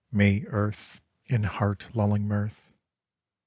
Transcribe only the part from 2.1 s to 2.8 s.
mirth.